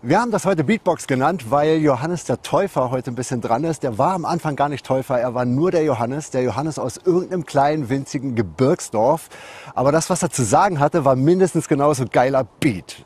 [0.00, 3.82] Wir haben das heute Beatbox genannt, weil Johannes der Täufer heute ein bisschen dran ist.
[3.82, 6.98] Der war am Anfang gar nicht Täufer, er war nur der Johannes, der Johannes aus
[7.04, 9.28] irgendeinem kleinen, winzigen Gebirgsdorf.
[9.74, 13.04] Aber das, was er zu sagen hatte, war mindestens genauso geiler Beat.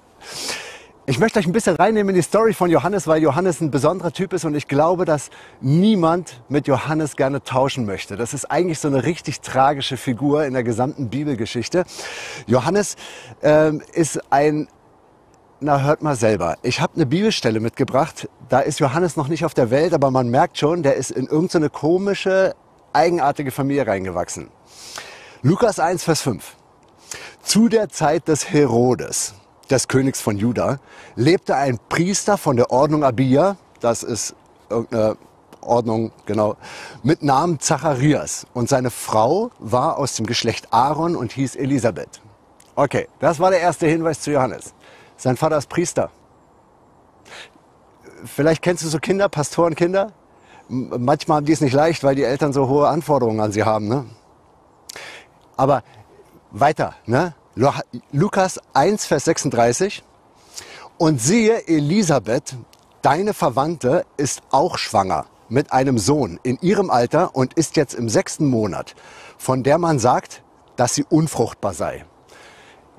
[1.07, 4.13] Ich möchte euch ein bisschen reinnehmen in die Story von Johannes, weil Johannes ein besonderer
[4.13, 5.31] Typ ist und ich glaube, dass
[5.63, 8.17] niemand mit Johannes gerne tauschen möchte.
[8.17, 11.85] Das ist eigentlich so eine richtig tragische Figur in der gesamten Bibelgeschichte.
[12.47, 12.97] Johannes
[13.41, 14.69] äh, ist ein
[15.63, 16.57] na, hört mal selber.
[16.63, 18.29] Ich habe eine Bibelstelle mitgebracht.
[18.49, 21.27] Da ist Johannes noch nicht auf der Welt, aber man merkt schon, der ist in
[21.27, 22.55] irgendeine komische,
[22.93, 24.49] eigenartige Familie reingewachsen.
[25.43, 26.57] Lukas 1, Vers 5.
[27.43, 29.35] Zu der Zeit des Herodes,
[29.71, 30.79] des Königs von Juda,
[31.17, 34.35] lebte ein Priester von der Ordnung Abia, das ist
[34.69, 35.17] irgendeine
[35.61, 36.57] Ordnung, genau,
[37.03, 38.47] mit Namen Zacharias.
[38.53, 42.21] Und seine Frau war aus dem Geschlecht Aaron und hieß Elisabeth.
[42.75, 44.75] Okay, das war der erste Hinweis zu Johannes.
[45.23, 46.11] Sein Vater ist Priester.
[48.25, 50.11] Vielleicht kennst du so Kinder, Pastorenkinder.
[50.69, 53.87] Manchmal haben die es nicht leicht, weil die Eltern so hohe Anforderungen an sie haben.
[53.87, 54.07] Ne?
[55.57, 55.85] Aber
[56.51, 57.37] weiter, ne?
[58.11, 60.03] Lukas 1, Vers 36.
[60.99, 62.57] Und siehe, Elisabeth,
[63.03, 68.09] deine Verwandte, ist auch schwanger mit einem Sohn in ihrem Alter und ist jetzt im
[68.09, 68.97] sechsten Monat,
[69.39, 70.43] von der man sagt,
[70.75, 72.07] dass sie unfruchtbar sei.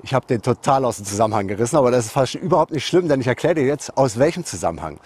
[0.04, 3.08] Ich habe den total aus dem Zusammenhang gerissen, aber das ist fast überhaupt nicht schlimm,
[3.08, 4.98] denn ich erkläre dir jetzt, aus welchem Zusammenhang.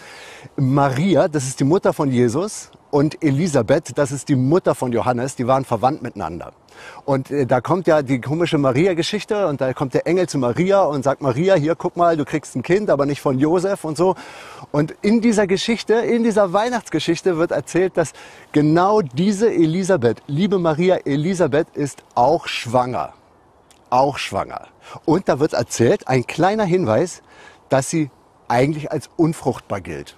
[0.57, 5.37] Maria, das ist die Mutter von Jesus, und Elisabeth, das ist die Mutter von Johannes,
[5.37, 6.53] die waren verwandt miteinander.
[7.05, 10.83] Und äh, da kommt ja die komische Maria-Geschichte und da kommt der Engel zu Maria
[10.83, 13.97] und sagt, Maria, hier guck mal, du kriegst ein Kind, aber nicht von Josef und
[13.97, 14.17] so.
[14.72, 18.15] Und in dieser Geschichte, in dieser Weihnachtsgeschichte wird erzählt, dass
[18.51, 23.12] genau diese Elisabeth, liebe Maria, Elisabeth ist auch schwanger
[23.91, 24.69] auch schwanger.
[25.04, 27.22] Und da wird erzählt, ein kleiner Hinweis,
[27.69, 28.10] dass sie
[28.49, 30.16] eigentlich als unfruchtbar gilt.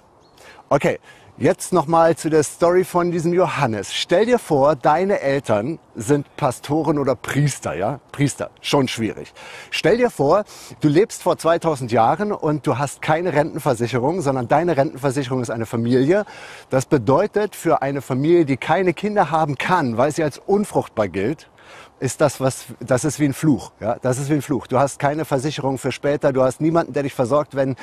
[0.69, 0.99] Okay,
[1.37, 3.93] jetzt nochmal zu der Story von diesem Johannes.
[3.93, 7.99] Stell dir vor, deine Eltern sind Pastoren oder Priester, ja?
[8.11, 9.33] Priester, schon schwierig.
[9.69, 10.45] Stell dir vor,
[10.79, 15.65] du lebst vor 2000 Jahren und du hast keine Rentenversicherung, sondern deine Rentenversicherung ist eine
[15.65, 16.25] Familie.
[16.69, 21.49] Das bedeutet für eine Familie, die keine Kinder haben kann, weil sie als unfruchtbar gilt,
[22.01, 23.71] ist das was, das ist wie ein Fluch.
[23.79, 24.65] Ja, das ist wie ein Fluch.
[24.65, 26.33] Du hast keine Versicherung für später.
[26.33, 27.75] Du hast niemanden, der dich versorgt, wenn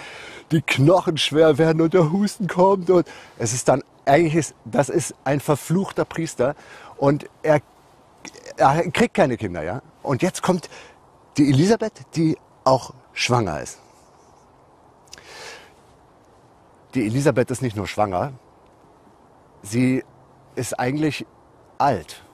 [0.51, 2.91] die Knochen schwer werden und der Husten kommt.
[2.91, 3.07] Und
[3.39, 6.57] es ist dann eigentlich ist, das ist ein verfluchter Priester
[6.97, 7.61] und er,
[8.57, 9.63] er kriegt keine Kinder.
[9.63, 9.83] Ja.
[10.03, 10.69] Und jetzt kommt
[11.37, 13.79] die Elisabeth, die auch schwanger ist.
[16.95, 18.33] Die Elisabeth ist nicht nur schwanger,
[19.63, 20.03] sie
[20.57, 21.25] ist eigentlich
[21.79, 22.25] alt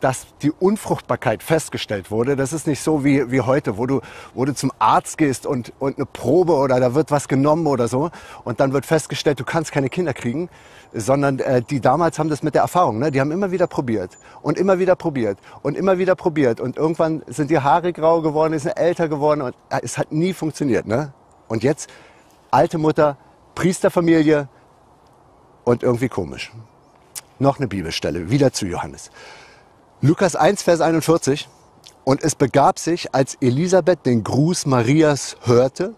[0.00, 2.36] dass die Unfruchtbarkeit festgestellt wurde.
[2.36, 4.00] Das ist nicht so wie, wie heute, wo du,
[4.34, 7.88] wo du zum Arzt gehst und, und eine Probe oder da wird was genommen oder
[7.88, 8.10] so
[8.44, 10.48] und dann wird festgestellt, du kannst keine Kinder kriegen,
[10.92, 13.10] sondern äh, die damals haben das mit der Erfahrung, ne?
[13.10, 17.22] die haben immer wieder probiert und immer wieder probiert und immer wieder probiert und irgendwann
[17.26, 20.86] sind die Haare grau geworden, ist älter geworden und äh, es hat nie funktioniert.
[20.86, 21.12] Ne?
[21.48, 21.90] Und jetzt
[22.50, 23.16] alte Mutter,
[23.54, 24.48] Priesterfamilie
[25.64, 26.52] und irgendwie komisch.
[27.38, 29.10] Noch eine Bibelstelle, wieder zu Johannes.
[30.02, 31.46] Lukas 1, Vers 41.
[32.04, 35.94] Und es begab sich, als Elisabeth den Gruß Marias hörte,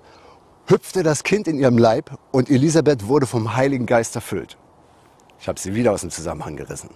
[0.67, 4.59] hüpfte das Kind in ihrem Leib und Elisabeth wurde vom Heiligen Geist erfüllt.
[5.39, 6.91] Ich habe sie wieder aus dem Zusammenhang gerissen.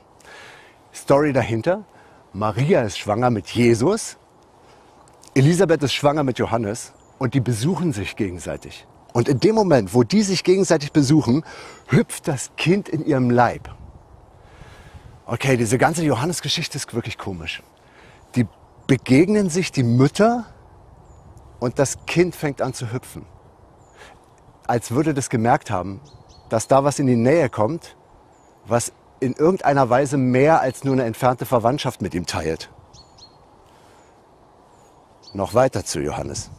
[0.93, 1.85] Story dahinter.
[2.33, 4.17] Maria ist schwanger mit Jesus.
[5.35, 8.85] Elisabeth ist schwanger mit Johannes und die besuchen sich gegenseitig.
[9.13, 11.45] Und in dem Moment, wo die sich gegenseitig besuchen,
[11.87, 13.76] hüpft das Kind in ihrem Leib.
[15.29, 17.61] Okay, diese ganze Johannes-Geschichte ist wirklich komisch.
[18.37, 18.47] Die
[18.87, 20.47] begegnen sich die Mütter
[21.59, 23.27] und das Kind fängt an zu hüpfen.
[24.69, 26.01] Als würde das gemerkt haben,
[26.49, 27.97] dass da was in die Nähe kommt,
[28.67, 32.71] was in irgendeiner Weise mehr als nur eine entfernte Verwandtschaft mit ihm teilt.
[35.33, 36.51] Noch weiter zu Johannes.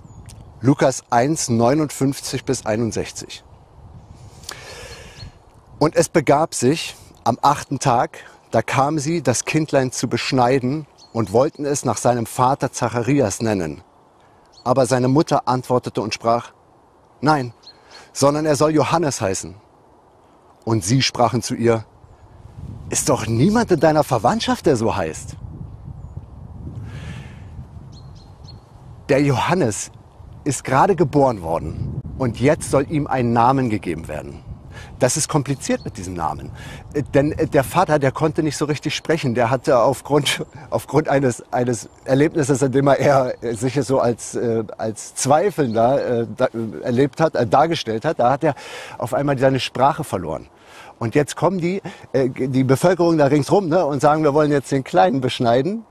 [0.59, 3.45] Lukas 1, 59 bis 61.
[5.79, 11.33] Und es begab sich am achten Tag, da kamen sie, das Kindlein zu beschneiden und
[11.33, 13.81] wollten es nach seinem Vater Zacharias nennen.
[14.63, 16.51] Aber seine Mutter antwortete und sprach,
[17.21, 17.53] nein,
[18.13, 19.55] sondern er soll Johannes heißen.
[20.65, 21.85] Und sie sprachen zu ihr,
[22.89, 25.35] ist doch niemand in deiner Verwandtschaft, der so heißt.
[29.09, 29.91] Der Johannes
[30.43, 34.43] ist gerade geboren worden und jetzt soll ihm ein Namen gegeben werden.
[34.99, 36.51] Das ist kompliziert mit diesem Namen.
[36.93, 39.35] Äh, denn äh, der Vater, der konnte nicht so richtig sprechen.
[39.35, 44.63] Der hatte aufgrund, aufgrund eines, eines Erlebnisses, in dem er eher sich so als, äh,
[44.77, 46.27] als Zweifelnder äh,
[46.83, 48.55] erlebt hat, äh, dargestellt hat, da hat er
[48.97, 50.47] auf einmal seine Sprache verloren.
[50.99, 51.81] Und jetzt kommen die,
[52.13, 55.85] äh, die Bevölkerung da ringsrum ne, und sagen, wir wollen jetzt den Kleinen beschneiden.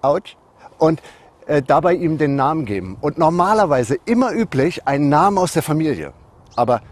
[0.00, 0.36] Autsch.
[0.78, 1.02] Und
[1.46, 2.96] äh, dabei ihm den Namen geben.
[3.00, 6.12] Und normalerweise immer üblich einen Namen aus der Familie.
[6.56, 6.82] Aber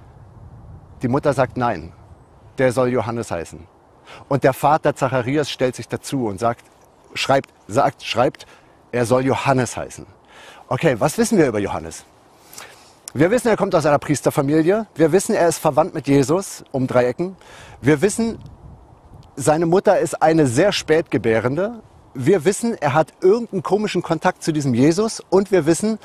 [1.03, 1.93] die Mutter sagt nein,
[2.59, 3.67] der soll Johannes heißen.
[4.29, 6.65] Und der Vater Zacharias stellt sich dazu und sagt,
[7.15, 8.47] schreibt, sagt, schreibt,
[8.93, 10.07] er soll Johannes heißen.
[10.69, 12.05] Okay, was wissen wir über Johannes?
[13.13, 14.87] Wir wissen, er kommt aus einer Priesterfamilie.
[14.95, 17.37] Wir wissen, er ist verwandt mit Jesus um drei Ecken.
[17.81, 18.39] Wir wissen,
[19.37, 21.83] seine Mutter ist eine sehr spätgebärende.
[22.15, 25.23] Wir wissen, er hat irgendeinen komischen Kontakt zu diesem Jesus.
[25.31, 25.99] Und wir wissen,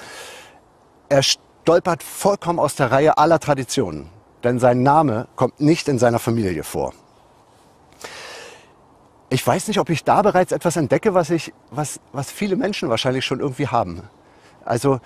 [1.09, 4.09] er stolpert vollkommen aus der Reihe aller Traditionen
[4.43, 6.93] denn sein Name kommt nicht in seiner Familie vor.
[9.29, 12.89] Ich weiß nicht, ob ich da bereits etwas entdecke, was, ich, was, was viele Menschen
[12.89, 14.03] wahrscheinlich schon irgendwie haben.
[14.65, 14.99] Also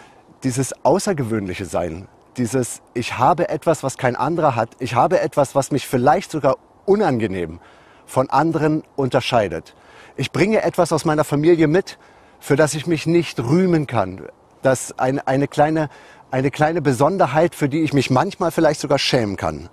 [0.44, 5.72] dieses außergewöhnliche Sein, dieses Ich habe etwas, was kein anderer hat, ich habe etwas, was
[5.72, 7.60] mich vielleicht sogar unangenehm
[8.06, 9.76] von anderen unterscheidet.
[10.16, 11.98] Ich bringe etwas aus meiner Familie mit,
[12.40, 14.28] für das ich mich nicht rühmen kann,
[14.66, 15.90] das eine, eine kleine
[16.32, 19.70] eine kleine Besonderheit, für die ich mich manchmal vielleicht sogar schämen kann.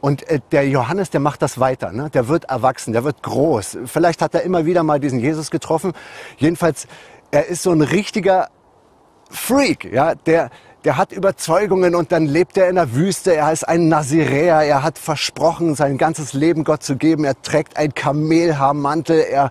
[0.00, 1.92] Und äh, der Johannes, der macht das weiter.
[1.92, 2.08] Ne?
[2.10, 3.78] Der wird erwachsen, der wird groß.
[3.86, 5.92] Vielleicht hat er immer wieder mal diesen Jesus getroffen.
[6.36, 6.86] Jedenfalls,
[7.30, 8.48] er ist so ein richtiger
[9.30, 10.50] Freak, ja, der,
[10.84, 13.34] der hat Überzeugungen und dann lebt er in der Wüste.
[13.34, 14.62] Er ist ein Naziräer.
[14.62, 17.24] Er hat versprochen, sein ganzes Leben Gott zu geben.
[17.24, 19.20] Er trägt ein Kamelhaarmantel.
[19.20, 19.50] Er,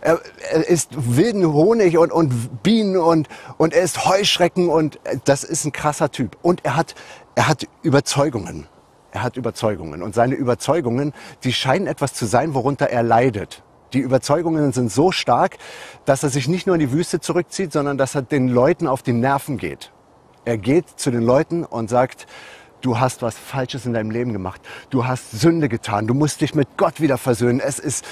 [0.00, 5.44] er, er isst wilden Honig und, und Bienen und, und er ist Heuschrecken und das
[5.44, 6.36] ist ein krasser Typ.
[6.42, 6.94] Und er hat,
[7.36, 8.66] er hat Überzeugungen.
[9.12, 10.02] Er hat Überzeugungen.
[10.02, 11.12] Und seine Überzeugungen,
[11.44, 13.62] die scheinen etwas zu sein, worunter er leidet.
[13.92, 15.56] Die Überzeugungen sind so stark,
[16.04, 19.02] dass er sich nicht nur in die Wüste zurückzieht, sondern dass er den Leuten auf
[19.02, 19.92] die Nerven geht.
[20.44, 22.26] Er geht zu den Leuten und sagt,
[22.80, 24.60] du hast was Falsches in deinem Leben gemacht.
[24.90, 26.06] Du hast Sünde getan.
[26.06, 27.60] Du musst dich mit Gott wieder versöhnen.
[27.60, 28.04] Es ist,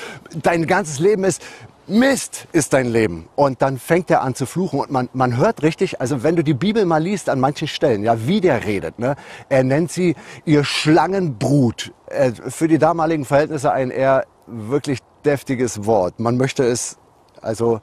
[0.42, 1.42] dein ganzes Leben ist
[1.88, 3.28] Mist ist dein Leben.
[3.34, 6.44] Und dann fängt er an zu fluchen und man, man hört richtig, also wenn du
[6.44, 9.16] die Bibel mal liest an manchen Stellen, ja, wie der redet, ne?
[9.48, 10.14] Er nennt sie
[10.44, 11.92] ihr Schlangenbrut.
[12.06, 16.20] Äh, für die damaligen Verhältnisse ein eher wirklich deftiges Wort.
[16.20, 16.98] Man möchte es,
[17.40, 17.80] also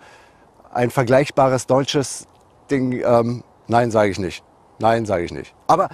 [0.71, 2.25] ein vergleichbares deutsches
[2.71, 4.43] Ding ähm, Nein, sage ich nicht.
[4.79, 5.53] Nein, sage ich nicht.
[5.67, 5.89] Aber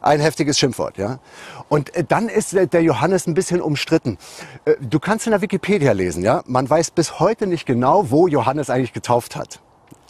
[0.00, 1.20] ein heftiges Schimpfwort, ja.
[1.68, 4.18] Und äh, dann ist der Johannes ein bisschen umstritten.
[4.64, 6.42] Äh, du kannst in der Wikipedia lesen, ja.
[6.46, 9.60] Man weiß bis heute nicht genau, wo Johannes eigentlich getauft hat.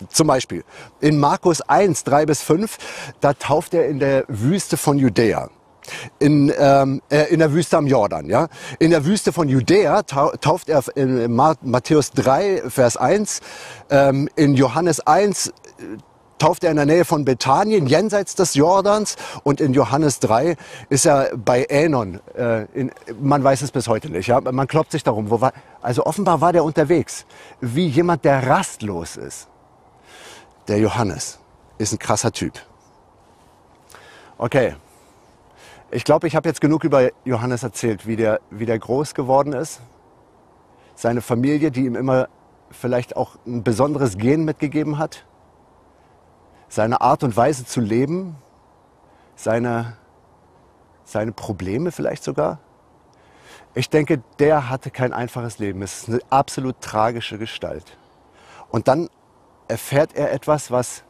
[0.08, 0.64] Zum Beispiel
[1.00, 2.78] in Markus 1, 3 bis 5,
[3.20, 5.50] da tauft er in der Wüste von Judäa.
[6.20, 8.46] In, ähm, äh, in der Wüste am Jordan, ja.
[8.78, 13.40] In der Wüste von Judäa tauft er in Matthäus 3, Vers 1,
[13.90, 15.52] ähm, in Johannes 1
[16.42, 19.14] tauft er in der Nähe von Bethanien, jenseits des Jordans.
[19.44, 20.56] Und in Johannes 3
[20.88, 22.18] ist er bei Änon.
[22.34, 24.26] Äh, in, man weiß es bis heute nicht.
[24.26, 24.40] Ja?
[24.40, 25.30] Man kloppt sich darum.
[25.30, 27.26] War, also offenbar war der unterwegs.
[27.60, 29.46] Wie jemand, der rastlos ist.
[30.66, 31.38] Der Johannes
[31.78, 32.54] ist ein krasser Typ.
[34.36, 34.74] Okay.
[35.92, 39.52] Ich glaube, ich habe jetzt genug über Johannes erzählt, wie der, wie der groß geworden
[39.52, 39.80] ist.
[40.96, 42.26] Seine Familie, die ihm immer
[42.72, 45.24] vielleicht auch ein besonderes Gen mitgegeben hat
[46.72, 48.34] seine Art und Weise zu leben,
[49.36, 49.98] seine,
[51.04, 52.60] seine Probleme vielleicht sogar.
[53.74, 55.82] Ich denke, der hatte kein einfaches Leben.
[55.82, 57.98] Es ist eine absolut tragische Gestalt.
[58.70, 59.10] Und dann
[59.68, 61.04] erfährt er etwas, was,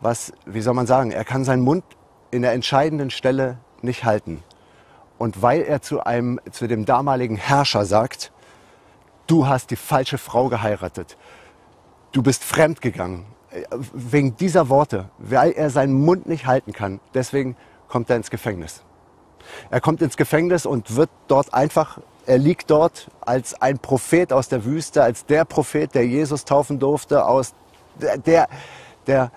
[0.00, 1.84] was, wie soll man sagen, er kann seinen Mund
[2.32, 4.42] in der entscheidenden Stelle nicht halten.
[5.18, 8.32] Und weil er zu, einem, zu dem damaligen Herrscher sagt,
[9.28, 11.16] du hast die falsche Frau geheiratet,
[12.10, 13.24] du bist fremd gegangen,
[13.92, 17.56] wegen dieser Worte, weil er seinen Mund nicht halten kann, deswegen
[17.88, 18.82] kommt er ins Gefängnis.
[19.70, 24.48] Er kommt ins Gefängnis und wird dort einfach, er liegt dort als ein Prophet aus
[24.48, 27.54] der Wüste, als der Prophet, der Jesus taufen durfte, aus
[28.00, 28.48] der,
[29.06, 29.30] der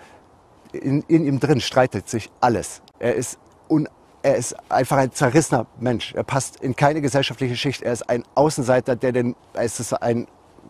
[0.71, 2.81] in, in ihm drin streitet sich alles.
[2.99, 3.37] Er ist,
[3.69, 3.87] un,
[4.23, 6.13] er ist einfach ein zerrissener Mensch.
[6.13, 7.81] Er passt in keine gesellschaftliche Schicht.
[7.81, 10.27] Er ist ein Außenseiter, der den, es ist ein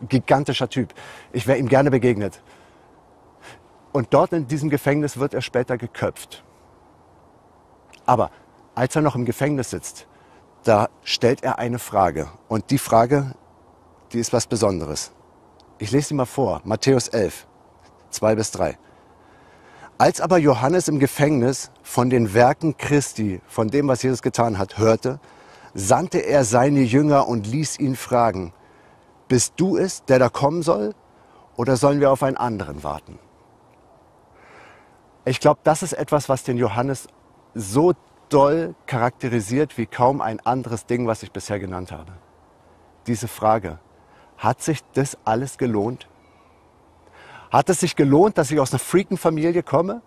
[0.10, 0.94] gigantischer Typ.
[1.32, 2.42] Ich wäre ihm gerne begegnet.
[3.98, 6.44] Und dort in diesem Gefängnis wird er später geköpft.
[8.06, 8.30] Aber
[8.75, 10.06] als er noch im Gefängnis sitzt,
[10.63, 12.27] da stellt er eine Frage.
[12.48, 13.34] Und die Frage,
[14.13, 15.13] die ist was Besonderes.
[15.80, 16.62] Ich lese sie mal vor.
[16.63, 17.48] Matthäus 11,
[18.12, 18.77] 2 bis 3.
[19.98, 24.77] Als aber Johannes im Gefängnis von den Werken Christi, von dem, was Jesus getan hat,
[24.77, 25.20] hörte,
[25.74, 28.54] sandte er seine Jünger und ließ ihn fragen,
[29.27, 30.94] bist du es, der da kommen soll,
[31.56, 33.18] oder sollen wir auf einen anderen warten?
[35.27, 37.10] Ich glaube, das ist etwas, was den Johannes
[37.53, 37.93] so
[38.29, 42.13] doll charakterisiert wie kaum ein anderes Ding, was ich bisher genannt habe.
[43.07, 43.79] Diese Frage,
[44.38, 46.07] hat sich das alles gelohnt?
[47.51, 50.01] Hat es sich gelohnt, dass ich aus einer Freakenfamilie komme?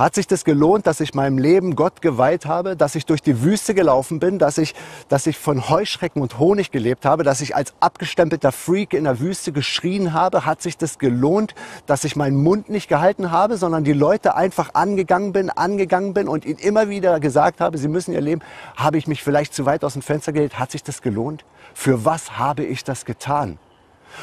[0.00, 3.42] Hat sich das gelohnt, dass ich meinem Leben Gott geweiht habe, dass ich durch die
[3.42, 4.74] Wüste gelaufen bin, dass ich,
[5.10, 9.20] dass ich von Heuschrecken und Honig gelebt habe, dass ich als abgestempelter Freak in der
[9.20, 10.46] Wüste geschrien habe?
[10.46, 11.54] Hat sich das gelohnt,
[11.84, 16.28] dass ich meinen Mund nicht gehalten habe, sondern die Leute einfach angegangen bin, angegangen bin
[16.28, 18.40] und ihnen immer wieder gesagt habe, sie müssen ihr Leben?
[18.76, 20.58] Habe ich mich vielleicht zu weit aus dem Fenster gelegt?
[20.58, 21.44] Hat sich das gelohnt?
[21.74, 23.58] Für was habe ich das getan?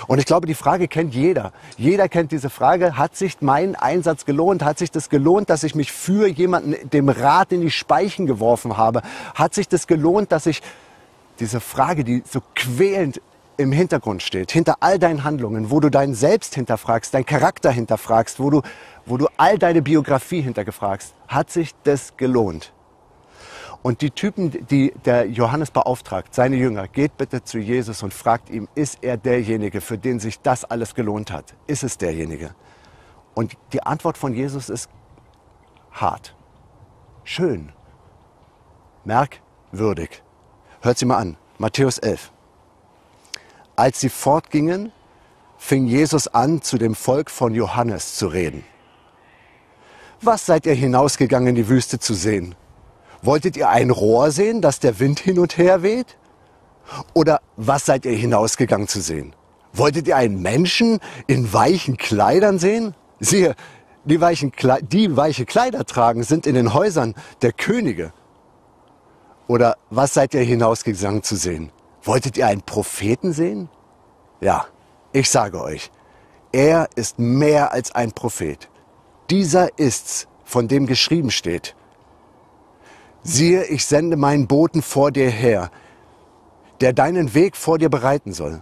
[0.08, 1.52] Und ich glaube, die Frage kennt jeder.
[1.78, 4.64] Jeder kennt diese Frage, hat sich mein Einsatz gelohnt?
[4.64, 8.78] Hat sich das gelohnt, dass ich mich für jemanden dem Rad in die Speichen geworfen
[8.78, 9.02] habe?
[9.36, 10.62] Hat sich das gelohnt, dass ich
[11.40, 13.22] diese Frage, die so quälend
[13.58, 18.40] im Hintergrund steht, hinter all deinen Handlungen, wo du deinen Selbst hinterfragst, deinen Charakter hinterfragst,
[18.40, 18.62] wo du,
[19.06, 22.72] wo du all deine Biografie hintergefragst, hat sich das gelohnt?
[23.88, 28.50] Und die Typen, die der Johannes beauftragt, seine Jünger, geht bitte zu Jesus und fragt
[28.50, 31.56] ihm, ist er derjenige, für den sich das alles gelohnt hat?
[31.68, 32.54] Ist es derjenige?
[33.34, 34.90] Und die Antwort von Jesus ist
[35.94, 36.36] hart,
[37.24, 37.72] schön,
[39.06, 40.22] merkwürdig.
[40.82, 42.34] Hört sie mal an, Matthäus 11.
[43.78, 44.92] Als sie fortgingen,
[45.58, 48.66] fing Jesus an, zu dem Volk von Johannes zu reden.
[50.20, 52.54] Was seid ihr hinausgegangen in die Wüste zu sehen?
[53.22, 56.18] Wolltet ihr ein Rohr sehen, das der Wind hin und her weht?
[57.14, 59.36] Oder was seid ihr hinausgegangen zu sehen?
[59.74, 62.96] Wolltet ihr einen Menschen in weichen Kleidern sehen?
[63.20, 63.56] Siehe,
[64.06, 68.14] die, weichen Kle die weiche Kleider tragen, sind in den Häusern der Könige.
[69.48, 71.72] Oder was seid ihr hinausgegangen zu sehen?
[72.04, 73.70] Wolltet ihr einen Propheten sehen?
[74.40, 74.68] Ja,
[75.12, 75.92] ich sage euch,
[76.52, 78.70] er ist mehr als ein Prophet.
[79.30, 81.76] Dieser ist's, von dem geschrieben steht.
[83.24, 85.72] Siehe, ich sende meinen Boten vor dir her,
[86.82, 88.62] der deinen Weg vor dir bereiten soll.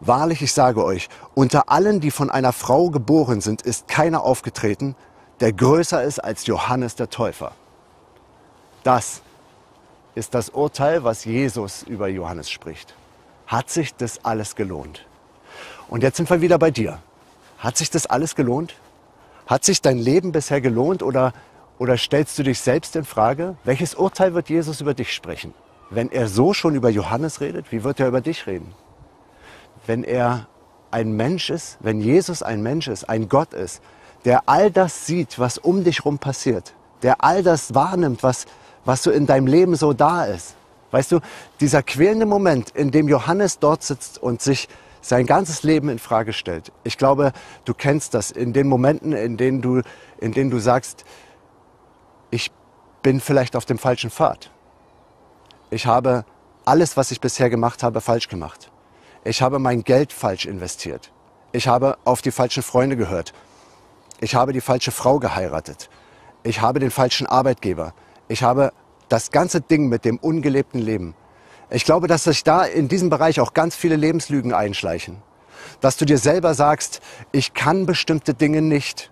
[0.00, 4.94] Wahrlich, ich sage euch, unter allen, die von einer Frau geboren sind, ist keiner aufgetreten,
[5.40, 7.52] der größer ist als Johannes der Täufer.
[8.82, 9.22] Das
[10.14, 12.94] ist das Urteil, was Jesus über Johannes spricht.
[13.46, 15.06] Hat sich das alles gelohnt?
[15.88, 16.98] Und jetzt sind wir wieder bei dir.
[17.58, 18.74] Hat sich das alles gelohnt?
[19.46, 21.32] Hat sich dein Leben bisher gelohnt oder
[21.78, 23.56] oder stellst du dich selbst in Frage?
[23.64, 25.54] Welches Urteil wird Jesus über dich sprechen?
[25.90, 28.74] Wenn er so schon über Johannes redet, wie wird er über dich reden?
[29.86, 30.48] Wenn er
[30.90, 33.82] ein Mensch ist, wenn Jesus ein Mensch ist, ein Gott ist,
[34.24, 38.46] der all das sieht, was um dich rum passiert, der all das wahrnimmt, was,
[38.84, 40.54] was so in deinem Leben so da ist.
[40.90, 41.20] Weißt du,
[41.60, 44.68] dieser quälende Moment, in dem Johannes dort sitzt und sich
[45.00, 46.72] sein ganzes Leben in Frage stellt.
[46.82, 47.32] Ich glaube,
[47.64, 49.82] du kennst das in den Momenten, in denen du,
[50.18, 51.04] in denen du sagst,
[52.30, 52.50] ich
[53.02, 54.50] bin vielleicht auf dem falschen Pfad.
[55.70, 56.24] Ich habe
[56.64, 58.70] alles, was ich bisher gemacht habe, falsch gemacht.
[59.24, 61.12] Ich habe mein Geld falsch investiert.
[61.52, 63.32] Ich habe auf die falschen Freunde gehört.
[64.20, 65.88] Ich habe die falsche Frau geheiratet.
[66.42, 67.92] Ich habe den falschen Arbeitgeber.
[68.28, 68.72] Ich habe
[69.08, 71.14] das ganze Ding mit dem ungelebten Leben.
[71.70, 75.22] Ich glaube, dass sich da in diesem Bereich auch ganz viele Lebenslügen einschleichen.
[75.80, 77.00] Dass du dir selber sagst,
[77.32, 79.10] ich kann bestimmte Dinge nicht.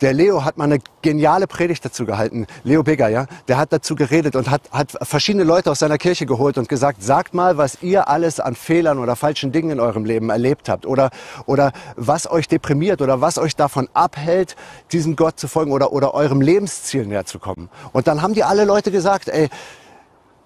[0.00, 2.46] Der Leo hat mal eine geniale Predigt dazu gehalten.
[2.64, 3.26] Leo Bigger, ja.
[3.48, 7.02] Der hat dazu geredet und hat, hat verschiedene Leute aus seiner Kirche geholt und gesagt,
[7.02, 10.86] sagt mal, was ihr alles an Fehlern oder falschen Dingen in eurem Leben erlebt habt
[10.86, 11.10] oder,
[11.46, 14.56] oder was euch deprimiert oder was euch davon abhält,
[14.92, 17.68] diesem Gott zu folgen oder, oder eurem Lebensziel näher zu kommen.
[17.92, 19.48] Und dann haben die alle Leute gesagt, ey,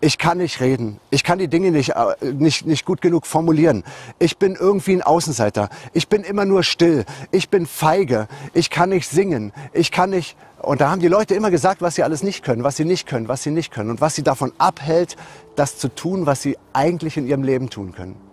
[0.00, 0.98] ich kann nicht reden.
[1.10, 3.84] Ich kann die Dinge nicht, äh, nicht, nicht gut genug formulieren.
[4.18, 5.68] Ich bin irgendwie ein Außenseiter.
[5.92, 7.04] Ich bin immer nur still.
[7.30, 8.26] Ich bin feige.
[8.54, 9.52] Ich kann nicht singen.
[9.72, 10.36] Ich kann nicht.
[10.62, 13.06] Und da haben die Leute immer gesagt, was sie alles nicht können, was sie nicht
[13.06, 15.16] können, was sie nicht können und was sie davon abhält,
[15.56, 18.29] das zu tun, was sie eigentlich in ihrem Leben tun können.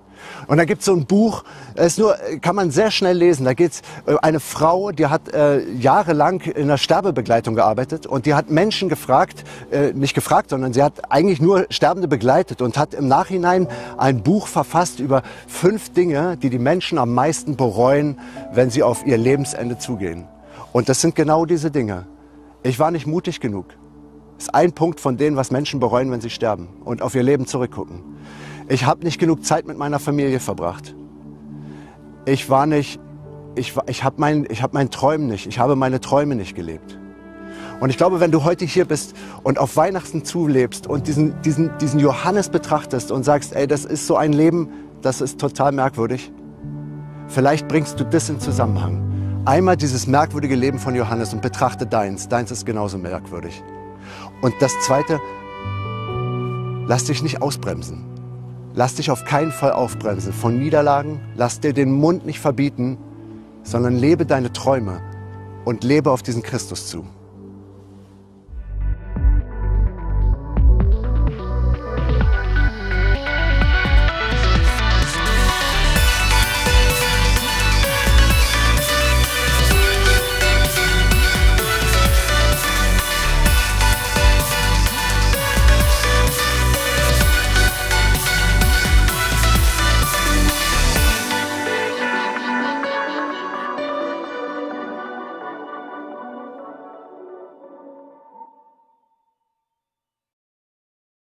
[0.48, 1.44] Und da gibt es so ein Buch,
[1.76, 3.46] ist nur, kann man sehr schnell lesen.
[3.46, 8.26] Da geht es äh, eine Frau, die hat äh, jahrelang in der Sterbebegleitung gearbeitet und
[8.26, 12.78] die hat Menschen gefragt, äh, nicht gefragt, sondern sie hat eigentlich nur Sterbende begleitet und
[12.78, 18.20] hat im Nachhinein ein Buch verfasst über fünf Dinge, die die Menschen am meisten bereuen,
[18.54, 20.26] wenn sie auf ihr Lebensende zugehen.
[20.72, 22.06] Und das sind genau diese Dinge.
[22.64, 23.66] Ich war nicht mutig genug.
[24.38, 27.48] Ist ein Punkt von denen, was Menschen bereuen, wenn sie sterben und auf ihr Leben
[27.48, 28.04] zurückgucken.
[28.70, 30.94] Ich habe nicht genug Zeit mit meiner Familie verbracht.
[32.26, 33.00] Ich war nicht,
[33.56, 37.00] ich, ich habe mein, hab meinen Träumen nicht, ich habe meine Träume nicht gelebt.
[37.80, 41.78] Und ich glaube, wenn du heute hier bist und auf Weihnachten zulebst und diesen, diesen,
[41.78, 44.70] diesen Johannes betrachtest und sagst, ey, das ist so ein Leben,
[45.02, 46.32] das ist total merkwürdig,
[47.28, 49.44] vielleicht bringst du das in Zusammenhang.
[49.46, 52.28] Einmal dieses merkwürdige Leben von Johannes und betrachte deins.
[52.28, 53.64] Deins ist genauso merkwürdig.
[54.42, 55.22] Und das Zweite,
[56.86, 58.17] lass dich nicht ausbremsen.
[58.77, 61.19] Lass dich auf keinen Fall aufbremsen von Niederlagen.
[61.36, 63.00] Lass dir den Mund nicht verbieten,
[63.63, 65.01] sondern lebe deine Träume
[65.65, 67.03] und lebe auf diesen Christus zu.